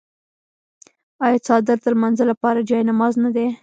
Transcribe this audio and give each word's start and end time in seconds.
آیا 1.25 1.37
څادر 1.45 1.77
د 1.81 1.85
لمانځه 1.95 2.23
لپاره 2.31 2.65
جای 2.69 2.83
نماز 2.89 3.13
نه 3.23 3.29
دی؟ 3.35 3.47